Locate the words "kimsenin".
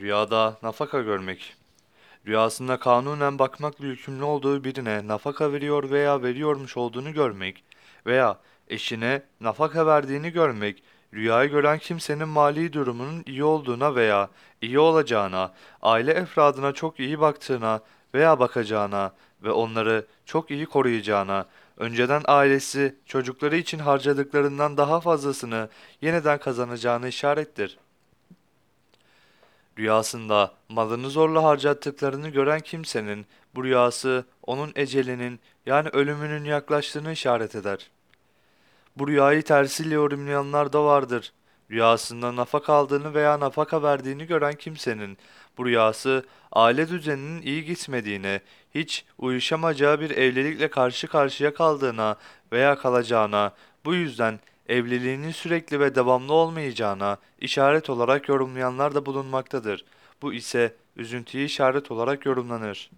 11.78-12.28, 32.60-33.26, 44.54-45.18